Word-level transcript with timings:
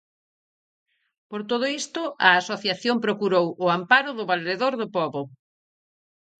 Por 1.29 1.41
todo 1.49 1.65
isto, 1.81 2.01
a 2.27 2.29
asociación 2.41 2.95
procurou 3.05 3.47
o 3.63 3.65
amparo 3.77 4.11
do 4.17 4.27
Valedor 4.31 4.73
do 4.81 4.87
Pobo. 4.97 5.21